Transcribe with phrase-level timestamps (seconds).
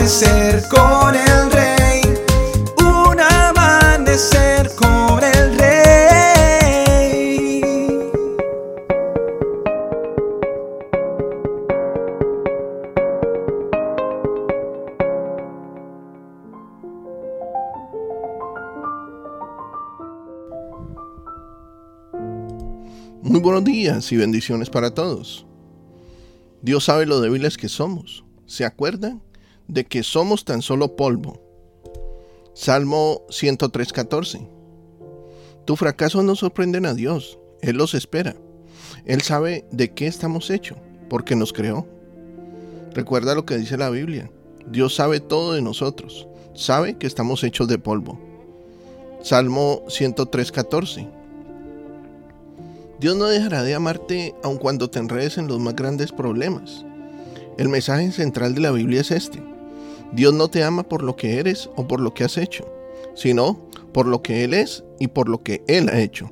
[0.00, 2.00] amanecer con el rey,
[2.78, 6.00] un amanecer con el rey.
[23.20, 25.44] Muy buenos días y bendiciones para todos.
[26.62, 28.24] Dios sabe lo débiles que somos.
[28.46, 29.20] ¿Se acuerdan
[29.70, 31.40] de que somos tan solo polvo?
[32.54, 34.48] Salmo 103:14.
[35.64, 38.34] Tu fracaso no sorprenden a Dios, Él los espera.
[39.04, 40.76] Él sabe de qué estamos hechos,
[41.08, 41.86] porque nos creó.
[42.92, 44.30] Recuerda lo que dice la Biblia.
[44.66, 48.18] Dios sabe todo de nosotros, sabe que estamos hechos de polvo.
[49.22, 51.08] Salmo 103:14.
[52.98, 56.84] Dios no dejará de amarte aun cuando te enredes en los más grandes problemas.
[57.56, 59.49] El mensaje central de la Biblia es este.
[60.12, 62.66] Dios no te ama por lo que eres o por lo que has hecho,
[63.14, 66.30] sino por lo que Él es y por lo que Él ha hecho.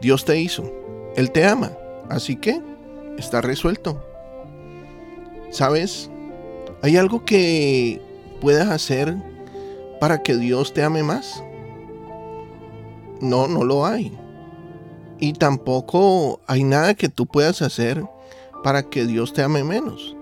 [0.00, 0.64] Dios te hizo,
[1.16, 1.72] Él te ama,
[2.08, 2.60] así que
[3.18, 4.02] está resuelto.
[5.50, 6.10] ¿Sabes?
[6.82, 8.00] ¿Hay algo que
[8.40, 9.14] puedas hacer
[10.00, 11.44] para que Dios te ame más?
[13.20, 14.18] No, no lo hay.
[15.20, 18.02] Y tampoco hay nada que tú puedas hacer
[18.64, 20.16] para que Dios te ame menos.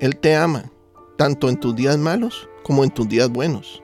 [0.00, 0.72] Él te ama,
[1.20, 3.82] tanto en tus días malos como en tus días buenos.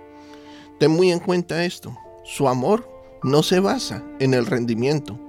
[0.81, 1.95] Ten muy en cuenta esto.
[2.25, 2.89] Su amor
[3.23, 5.21] no se basa en el rendimiento.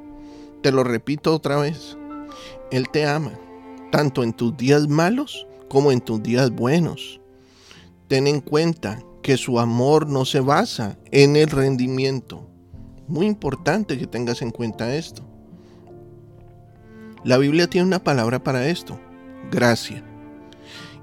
[0.64, 1.97] Te lo repito otra vez.
[2.72, 3.33] Él te ama,
[3.91, 7.19] tanto en tus días malos como en tus días buenos.
[8.08, 12.47] Ten en cuenta que su amor no se basa en el rendimiento.
[13.09, 15.23] Muy importante que tengas en cuenta esto.
[17.25, 18.98] La Biblia tiene una palabra para esto,
[19.52, 20.07] gracia.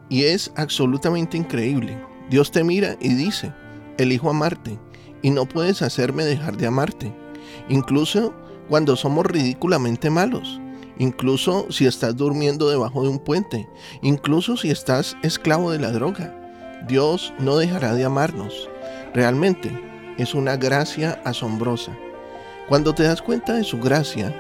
[0.09, 1.99] Y es absolutamente increíble.
[2.31, 3.53] Dios te mira y dice,
[3.99, 4.79] elijo amarte
[5.23, 7.15] y no puedes hacerme dejar de amarte.
[7.69, 8.35] Incluso
[8.69, 10.61] cuando somos ridículamente malos.
[10.99, 13.69] Incluso si estás durmiendo debajo de un puente.
[14.03, 16.35] Incluso si estás esclavo de la droga.
[16.87, 18.69] Dios no dejará de amarnos.
[19.15, 19.71] Realmente
[20.19, 21.97] es una gracia asombrosa.
[22.69, 24.35] Cuando te das cuenta de su gracia,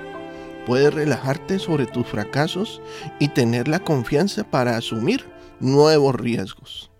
[0.66, 2.80] puedes relajarte sobre tus fracasos
[3.18, 6.90] y tener la confianza para asumir nuevos riesgos.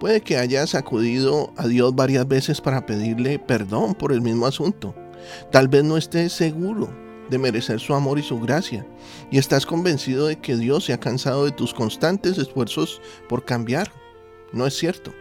[0.00, 4.94] Puede que hayas acudido a Dios varias veces para pedirle perdón por el mismo asunto.
[5.52, 6.88] Tal vez no estés seguro
[7.28, 8.86] de merecer su amor y su gracia
[9.30, 13.92] y estás convencido de que Dios se ha cansado de tus constantes esfuerzos por cambiar.
[14.52, 15.12] No es cierto.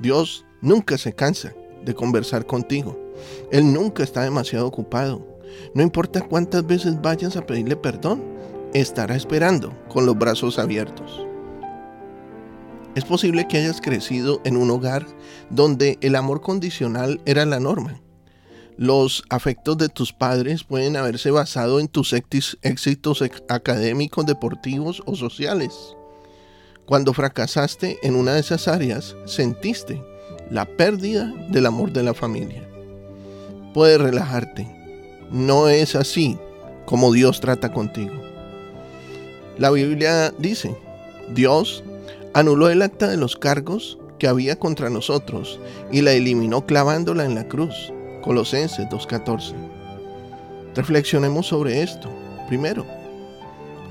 [0.00, 2.98] Dios nunca se cansa de conversar contigo.
[3.52, 5.24] Él nunca está demasiado ocupado.
[5.72, 8.22] No importa cuántas veces vayas a pedirle perdón,
[8.74, 11.26] estará esperando con los brazos abiertos.
[12.94, 15.06] Es posible que hayas crecido en un hogar
[15.50, 18.00] donde el amor condicional era la norma.
[18.76, 25.96] Los afectos de tus padres pueden haberse basado en tus éxitos académicos, deportivos o sociales.
[26.84, 30.02] Cuando fracasaste en una de esas áreas, sentiste
[30.50, 32.68] la pérdida del amor de la familia.
[33.72, 34.68] Puedes relajarte.
[35.30, 36.38] No es así
[36.84, 38.33] como Dios trata contigo.
[39.58, 40.76] La Biblia dice,
[41.34, 41.84] Dios
[42.32, 45.60] anuló el acta de los cargos que había contra nosotros
[45.92, 47.92] y la eliminó clavándola en la cruz.
[48.22, 49.54] Colosenses 2.14.
[50.74, 52.10] Reflexionemos sobre esto.
[52.48, 52.86] Primero,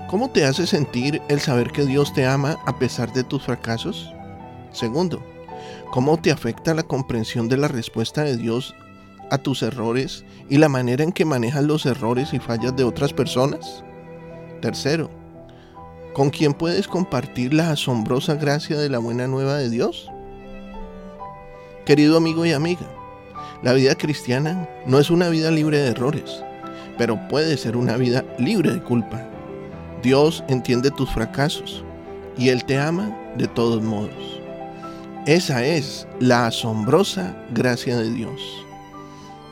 [0.10, 4.12] ¿cómo te hace sentir el saber que Dios te ama a pesar de tus fracasos?
[4.72, 5.24] Segundo,
[5.92, 8.74] ¿Cómo te afecta la comprensión de la respuesta de Dios
[9.30, 13.14] a tus errores y la manera en que manejas los errores y fallas de otras
[13.14, 13.84] personas?
[14.60, 15.12] Tercero,
[16.14, 20.10] ¿con quién puedes compartir la asombrosa gracia de la buena nueva de Dios?
[21.86, 22.88] Querido amigo y amiga,
[23.64, 26.44] la vida cristiana no es una vida libre de errores,
[26.98, 29.28] pero puede ser una vida libre de culpa.
[30.04, 31.84] Dios entiende tus fracasos
[32.38, 34.42] y Él te ama de todos modos.
[35.26, 38.66] Esa es la asombrosa gracia de Dios.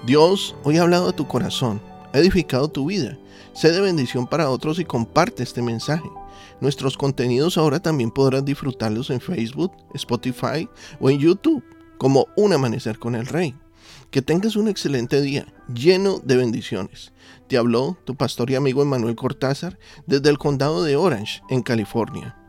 [0.06, 1.81] Dios hoy ha hablado a tu corazón,
[2.14, 3.18] ha edificado tu vida.
[3.54, 6.10] Sé de bendición para otros y comparte este mensaje.
[6.62, 10.69] Nuestros contenidos ahora también podrás disfrutarlos en Facebook, Spotify
[11.00, 11.63] o en YouTube
[11.98, 13.56] como Un Amanecer con el Rey.
[14.12, 17.13] Que tengas un excelente día lleno de bendiciones.
[17.48, 22.41] Te habló tu pastor y amigo Emanuel Cortázar desde el condado de Orange, en California.